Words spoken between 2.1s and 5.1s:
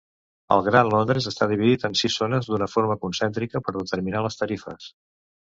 zones d'una forma concèntrica per determinar les tarifes.